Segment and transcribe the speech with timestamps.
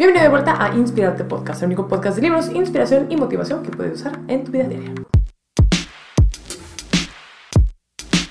[0.00, 3.72] Bienvenido de vuelta a Inspirarte Podcast, el único podcast de libros, inspiración y motivación que
[3.72, 4.94] puedes usar en tu vida diaria.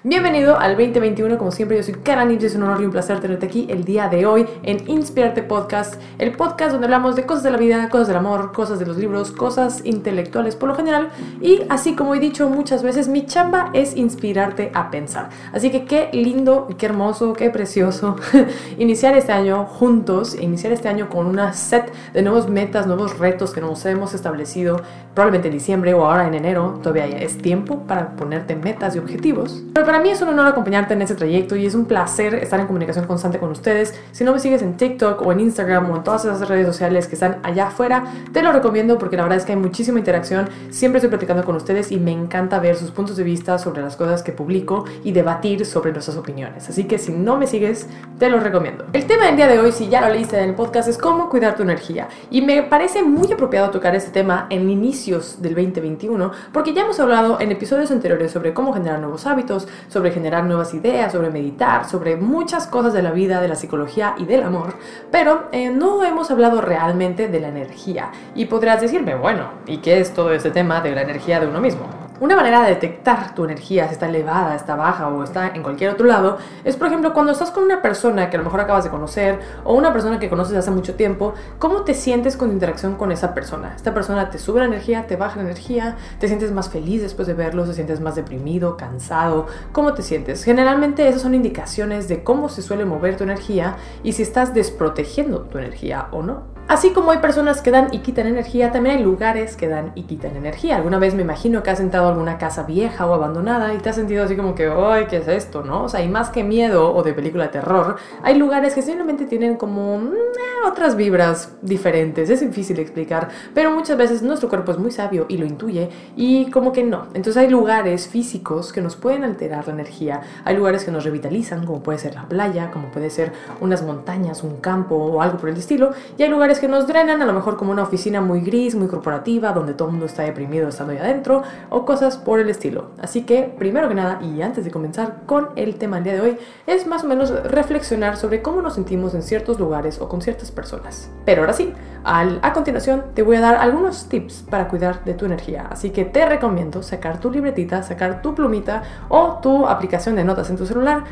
[0.09, 3.19] Bienvenido al 2021, como siempre yo soy Kara Nietzsche, es un honor y un placer
[3.19, 7.43] tenerte aquí el día de hoy en Inspirarte Podcast, el podcast donde hablamos de cosas
[7.43, 11.09] de la vida, cosas del amor, cosas de los libros, cosas intelectuales por lo general
[11.41, 15.27] y así como he dicho muchas veces, mi chamba es inspirarte a pensar.
[15.51, 18.15] Así que qué lindo, qué hermoso, qué precioso
[18.77, 23.51] iniciar este año juntos, iniciar este año con una set de nuevos metas, nuevos retos
[23.51, 24.81] que nos hemos establecido
[25.13, 29.63] probablemente en diciembre o ahora en enero, todavía es tiempo para ponerte metas y objetivos.
[29.73, 32.59] Pero para mí es un honor acompañarte en este trayecto y es un placer estar
[32.59, 33.99] en comunicación constante con ustedes.
[34.11, 37.07] Si no me sigues en TikTok o en Instagram o en todas esas redes sociales
[37.07, 40.49] que están allá afuera, te lo recomiendo porque la verdad es que hay muchísima interacción.
[40.69, 43.95] Siempre estoy platicando con ustedes y me encanta ver sus puntos de vista sobre las
[43.95, 46.69] cosas que publico y debatir sobre nuestras opiniones.
[46.69, 47.87] Así que si no me sigues,
[48.17, 48.85] te lo recomiendo.
[48.93, 51.29] El tema del día de hoy, si ya lo leíste en el podcast, es cómo
[51.29, 52.07] cuidar tu energía.
[52.31, 56.99] Y me parece muy apropiado tocar este tema en inicios del 2021 porque ya hemos
[56.99, 61.87] hablado en episodios anteriores sobre cómo generar nuevos hábitos, sobre generar nuevas ideas, sobre meditar,
[61.87, 64.73] sobre muchas cosas de la vida, de la psicología y del amor,
[65.11, 68.11] pero eh, no hemos hablado realmente de la energía.
[68.35, 71.59] Y podrás decirme, bueno, ¿y qué es todo este tema de la energía de uno
[71.59, 71.96] mismo?
[72.19, 75.91] Una manera de detectar tu energía, si está elevada, está baja o está en cualquier
[75.91, 78.83] otro lado, es por ejemplo cuando estás con una persona que a lo mejor acabas
[78.83, 82.95] de conocer o una persona que conoces hace mucho tiempo, ¿cómo te sientes con interacción
[82.95, 83.73] con esa persona?
[83.75, 87.27] Esta persona te sube la energía, te baja la energía, te sientes más feliz después
[87.27, 90.43] de verlo, te sientes más deprimido, cansado, ¿cómo te sientes?
[90.43, 95.41] Generalmente esas son indicaciones de cómo se suele mover tu energía y si estás desprotegiendo
[95.41, 96.56] tu energía o no.
[96.67, 100.03] Así como hay personas que dan y quitan energía, también hay lugares que dan y
[100.03, 100.75] quitan energía.
[100.75, 103.89] Alguna vez me imagino que has entrado a alguna casa vieja o abandonada y te
[103.89, 105.63] has sentido así como que, ¡ay, qué es esto!
[105.63, 105.83] ¿no?
[105.83, 109.25] O sea, hay más que miedo o de película de terror, hay lugares que simplemente
[109.25, 112.29] tienen como mm, eh, otras vibras diferentes.
[112.29, 116.49] Es difícil explicar, pero muchas veces nuestro cuerpo es muy sabio y lo intuye y
[116.51, 117.07] como que no.
[117.13, 120.21] Entonces hay lugares físicos que nos pueden alterar la energía.
[120.43, 124.43] Hay lugares que nos revitalizan, como puede ser la playa, como puede ser unas montañas,
[124.43, 125.91] un campo o algo por el estilo.
[126.17, 128.87] Y hay lugares que nos drenan, a lo mejor como una oficina muy gris, muy
[128.87, 132.91] corporativa, donde todo el mundo está deprimido estando ahí adentro, o cosas por el estilo.
[132.99, 136.21] Así que, primero que nada, y antes de comenzar con el tema del día de
[136.21, 140.21] hoy, es más o menos reflexionar sobre cómo nos sentimos en ciertos lugares o con
[140.21, 141.09] ciertas personas.
[141.25, 141.73] Pero ahora sí,
[142.03, 145.67] al, a continuación te voy a dar algunos tips para cuidar de tu energía.
[145.69, 150.49] Así que te recomiendo sacar tu libretita, sacar tu plumita o tu aplicación de notas
[150.49, 151.03] en tu celular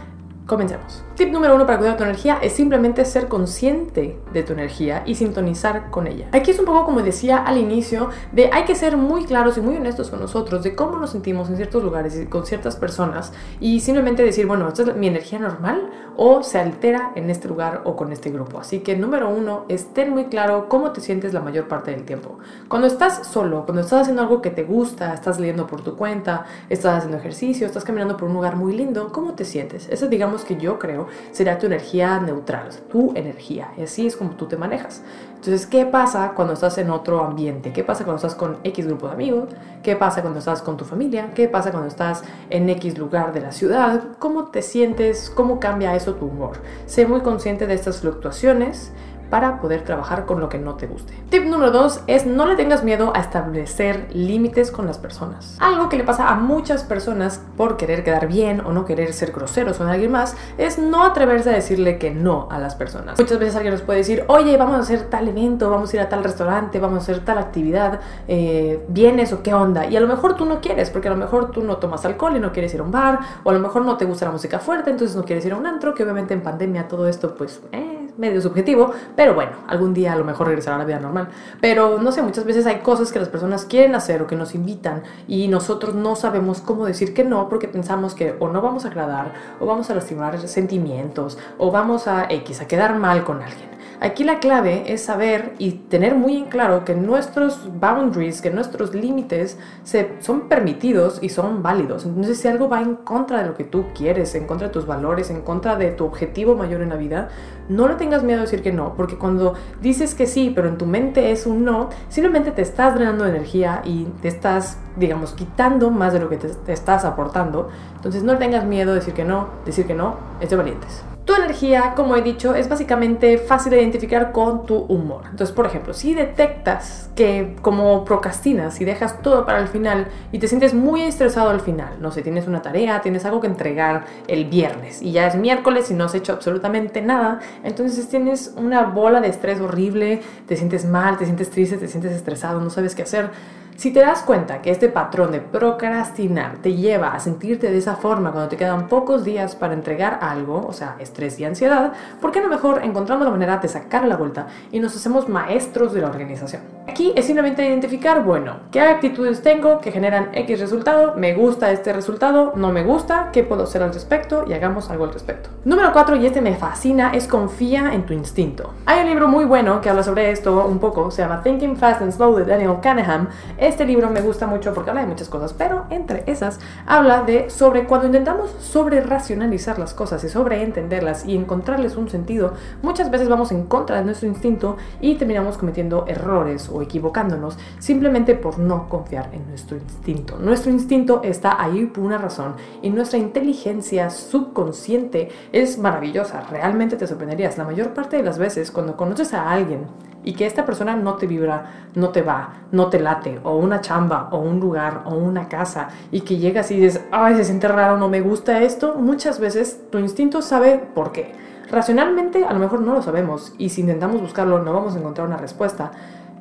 [0.46, 1.04] Comencemos.
[1.16, 5.16] Tip número uno para cuidar tu energía es simplemente ser consciente de tu energía y
[5.16, 6.28] sintonizar con ella.
[6.34, 9.62] Aquí es un poco como decía al inicio, de hay que ser muy claros y
[9.62, 13.34] muy honestos con nosotros de cómo nos sentimos en ciertos lugares y con ciertas personas
[13.60, 17.82] y simplemente decir, bueno, ¿esta es mi energía normal o se altera en este lugar
[17.86, 18.60] o con este grupo?
[18.60, 22.04] Así que número uno es ten muy claro cómo te sientes la mayor parte del
[22.04, 22.38] tiempo.
[22.68, 26.46] Cuando estás solo, cuando estás haciendo algo que te gusta, estás leyendo por tu cuenta,
[26.70, 29.88] estás haciendo ejercicio, estás caminando por un lugar muy lindo, ¿cómo te sientes?
[29.90, 33.72] Ese digamos que yo creo será tu energía neutral, tu energía.
[33.78, 35.04] Y así es como tú te manejas.
[35.36, 37.72] Entonces, ¿qué pasa cuando estás en otro ambiente?
[37.72, 39.50] ¿Qué pasa cuando estás con X grupo de amigos?
[39.84, 41.32] ¿Qué pasa cuando estás con tu familia?
[41.36, 44.04] ¿Qué pasa cuando estás en X lugar de la ciudad?
[44.18, 45.30] ¿Cómo te sientes?
[45.30, 46.58] ¿Cómo cambia eso tu humor?
[46.88, 48.92] Sé muy consciente de estas fluctuaciones
[49.30, 51.14] para poder trabajar con lo que no te guste.
[51.30, 55.58] Tip número 2 es no le tengas miedo a establecer límites con las personas.
[55.60, 59.32] Algo que le pasa a muchas personas por querer quedar bien o no querer ser
[59.32, 63.20] groseros con alguien más es no atreverse a decirle que no a las personas.
[63.20, 66.02] Muchas veces alguien nos puede decir, oye, vamos a hacer tal evento, vamos a ir
[66.02, 69.86] a tal restaurante, vamos a hacer tal actividad, eh, ¿vienes o qué onda?
[69.86, 72.36] Y a lo mejor tú no quieres, porque a lo mejor tú no tomas alcohol
[72.36, 74.32] y no quieres ir a un bar, o a lo mejor no te gusta la
[74.32, 77.36] música fuerte, entonces no quieres ir a un antro, que obviamente en pandemia todo esto
[77.36, 77.62] pues...
[77.72, 81.30] Eh, medio subjetivo, pero bueno, algún día a lo mejor regresará a la vida normal.
[81.62, 84.56] Pero no sé, muchas veces hay cosas que las personas quieren hacer o que nos
[84.56, 88.86] invitan y nosotros no sabemos cómo decir que no porque pensamos que o no vamos
[88.86, 93.42] a agradar o vamos a lastimar sentimientos o vamos a X, a quedar mal con
[93.42, 93.75] alguien.
[94.02, 98.94] Aquí la clave es saber y tener muy en claro que nuestros boundaries, que nuestros
[98.94, 102.06] límites se, son permitidos y son válidos.
[102.06, 104.86] Entonces, si algo va en contra de lo que tú quieres, en contra de tus
[104.86, 107.30] valores, en contra de tu objetivo mayor en la vida,
[107.70, 110.78] no le tengas miedo a decir que no, porque cuando dices que sí, pero en
[110.78, 115.90] tu mente es un no, simplemente te estás drenando energía y te estás, digamos, quitando
[115.90, 117.70] más de lo que te, estás aportando.
[117.96, 121.15] Entonces, no tengas miedo a decir que no, decir que no es de valientes.
[121.26, 125.24] Tu energía, como he dicho, es básicamente fácil de identificar con tu humor.
[125.32, 130.38] Entonces, por ejemplo, si detectas que como procrastinas y dejas todo para el final y
[130.38, 134.06] te sientes muy estresado al final, no sé, tienes una tarea, tienes algo que entregar
[134.28, 138.84] el viernes y ya es miércoles y no has hecho absolutamente nada, entonces tienes una
[138.84, 142.94] bola de estrés horrible, te sientes mal, te sientes triste, te sientes estresado, no sabes
[142.94, 143.32] qué hacer
[143.78, 147.96] si te das cuenta que este patrón de procrastinar te lleva a sentirte de esa
[147.96, 151.92] forma cuando te quedan pocos días para entregar algo, o sea, estrés y ansiedad,
[152.22, 155.94] ¿por qué no mejor encontramos la manera de sacar la vuelta y nos hacemos maestros
[155.94, 156.62] de la organización?
[156.88, 161.92] Aquí es simplemente identificar, bueno, qué actitudes tengo que generan X resultado, me gusta este
[161.92, 165.50] resultado, no me gusta, qué puedo hacer al respecto y hagamos algo al respecto.
[165.66, 168.74] Número 4, y este me fascina, es confía en tu instinto.
[168.86, 172.02] Hay un libro muy bueno que habla sobre esto un poco, se llama Thinking Fast
[172.02, 173.28] and Slow de Daniel Kahneman
[173.68, 177.50] este libro me gusta mucho porque habla de muchas cosas, pero entre esas habla de
[177.50, 183.10] sobre cuando intentamos sobre racionalizar las cosas y sobre entenderlas y encontrarles un sentido, muchas
[183.10, 188.60] veces vamos en contra de nuestro instinto y terminamos cometiendo errores o equivocándonos simplemente por
[188.60, 190.38] no confiar en nuestro instinto.
[190.38, 196.42] Nuestro instinto está ahí por una razón y nuestra inteligencia subconsciente es maravillosa.
[196.50, 197.58] Realmente te sorprenderías.
[197.58, 199.88] La mayor parte de las veces cuando conoces a alguien
[200.24, 203.82] y que esta persona no te vibra, no te va, no te late, o una
[203.82, 207.68] chamba, o un lugar, o una casa, y que llegas y dices, ay, se siente
[207.68, 211.34] raro, no me gusta esto, muchas veces tu instinto sabe por qué.
[211.70, 215.28] Racionalmente a lo mejor no lo sabemos, y si intentamos buscarlo no vamos a encontrar
[215.28, 215.92] una respuesta,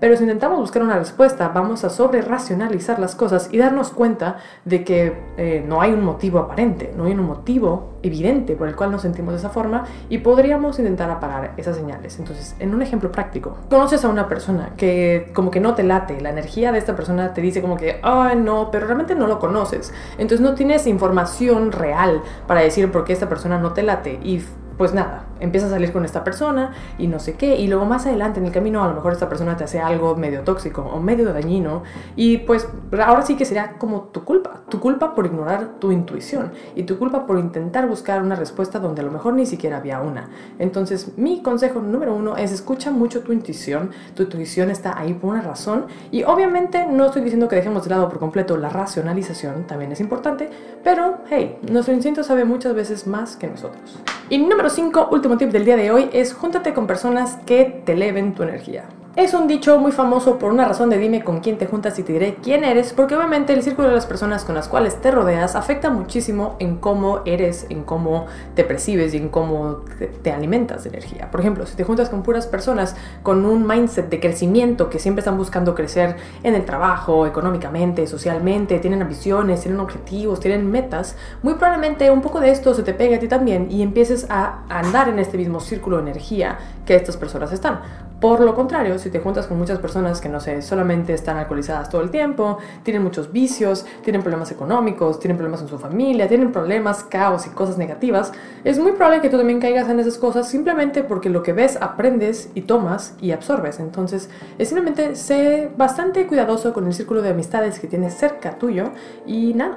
[0.00, 4.36] pero si intentamos buscar una respuesta, vamos a sobre racionalizar las cosas y darnos cuenta
[4.64, 8.76] de que eh, no hay un motivo aparente, no hay un motivo evidente por el
[8.76, 12.18] cual nos sentimos de esa forma y podríamos intentar apagar esas señales.
[12.18, 16.20] Entonces, en un ejemplo práctico, conoces a una persona que como que no te late,
[16.20, 19.38] la energía de esta persona te dice como que, ay, no, pero realmente no lo
[19.38, 19.92] conoces.
[20.18, 24.42] Entonces no tienes información real para decir por qué esta persona no te late y
[24.76, 28.06] pues nada, empiezas a salir con esta persona y no sé qué, y luego más
[28.06, 31.00] adelante en el camino a lo mejor esta persona te hace algo medio tóxico o
[31.00, 31.82] medio dañino,
[32.16, 32.68] y pues
[33.04, 36.98] ahora sí que sería como tu culpa, tu culpa por ignorar tu intuición y tu
[36.98, 40.28] culpa por intentar buscar una respuesta donde a lo mejor ni siquiera había una.
[40.58, 45.30] Entonces mi consejo número uno es escucha mucho tu intuición, tu intuición está ahí por
[45.30, 49.66] una razón, y obviamente no estoy diciendo que dejemos de lado por completo la racionalización,
[49.66, 50.50] también es importante,
[50.82, 53.98] pero hey, nuestro instinto sabe muchas veces más que nosotros.
[54.30, 57.92] Y número 5, último tip del día de hoy, es júntate con personas que te
[57.92, 58.84] eleven tu energía.
[59.16, 62.02] Es un dicho muy famoso por una razón de dime con quién te juntas y
[62.02, 65.12] te diré quién eres, porque obviamente el círculo de las personas con las cuales te
[65.12, 68.26] rodeas afecta muchísimo en cómo eres, en cómo
[68.56, 69.84] te percibes y en cómo
[70.24, 71.30] te, alimentas de energía.
[71.30, 75.20] Por ejemplo, si te juntas con puras personas con un mindset de crecimiento que siempre
[75.20, 81.54] están buscando crecer en el trabajo, económicamente, socialmente, tienen ambiciones, tienen objetivos, tienen metas, muy
[81.54, 85.08] probablemente un poco de esto se te pegue a ti también y empieces a andar
[85.08, 87.78] en este mismo círculo de energía que estas personas están.
[88.24, 91.90] Por lo contrario, si te juntas con muchas personas que no sé, solamente están alcoholizadas
[91.90, 96.50] todo el tiempo, tienen muchos vicios, tienen problemas económicos, tienen problemas en su familia, tienen
[96.50, 98.32] problemas, caos y cosas negativas,
[98.64, 101.76] es muy probable que tú también caigas en esas cosas simplemente porque lo que ves
[101.82, 103.78] aprendes y tomas y absorbes.
[103.78, 108.92] Entonces, es simplemente sé bastante cuidadoso con el círculo de amistades que tienes cerca tuyo
[109.26, 109.76] y nada,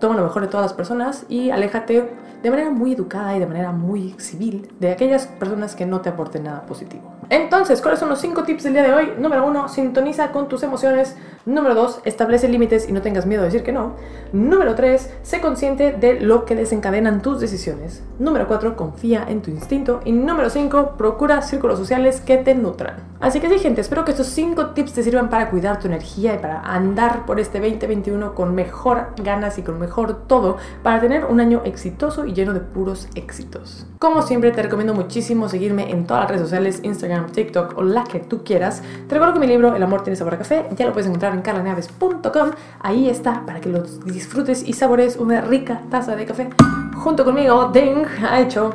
[0.00, 2.08] toma lo mejor de todas las personas y aléjate
[2.44, 6.10] de manera muy educada y de manera muy civil de aquellas personas que no te
[6.10, 7.10] aporten nada positivo.
[7.30, 9.12] Entonces, ¿cuáles son los 5 tips del día de hoy?
[9.18, 11.16] Número 1, sintoniza con tus emociones.
[11.46, 13.96] Número 2, establece límites y no tengas miedo a decir que no.
[14.32, 18.02] Número 3, sé consciente de lo que desencadenan tus decisiones.
[18.18, 20.00] Número 4, confía en tu instinto.
[20.06, 22.96] Y número 5, procura círculos sociales que te nutran.
[23.20, 26.34] Así que sí, gente, espero que estos 5 tips te sirvan para cuidar tu energía
[26.34, 31.26] y para andar por este 2021 con mejor ganas y con mejor todo para tener
[31.26, 33.86] un año exitoso y lleno de puros éxitos.
[33.98, 38.04] Como siempre, te recomiendo muchísimo seguirme en todas las redes sociales, Instagram, TikTok o la
[38.04, 38.82] que tú quieras.
[39.08, 41.33] Te recuerdo que mi libro El amor tiene sabor a café ya lo puedes encontrar
[41.34, 42.50] en carlaneaves.com.
[42.80, 46.48] Ahí está para que lo disfrutes y sabores una rica taza de café
[46.94, 47.70] junto conmigo.
[47.72, 48.74] Ding, ha hecho.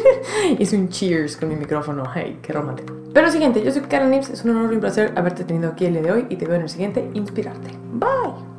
[0.58, 2.04] Hice un cheers con mi micrófono.
[2.14, 2.94] Hey, qué romántico.
[3.12, 4.30] Pero siguiente, yo soy Karen Nips.
[4.30, 6.46] Es un honor y un placer haberte tenido aquí el día de hoy y te
[6.46, 7.70] veo en el siguiente Inspirarte.
[7.92, 8.55] Bye.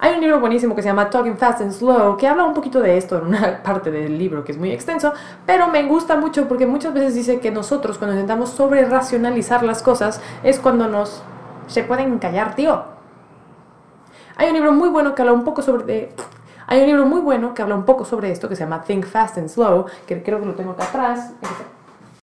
[0.00, 2.80] Hay un libro buenísimo que se llama Talking Fast and Slow, que habla un poquito
[2.80, 5.12] de esto en una parte del libro que es muy extenso,
[5.44, 9.82] pero me gusta mucho porque muchas veces dice que nosotros cuando intentamos sobre racionalizar las
[9.82, 11.22] cosas es cuando nos
[11.66, 12.84] se pueden callar, tío.
[14.36, 16.10] Hay un libro muy bueno que habla un poco sobre
[16.68, 19.06] hay un libro muy bueno que habla un poco sobre esto que se llama Think
[19.06, 21.32] Fast and Slow, que creo que lo tengo acá atrás.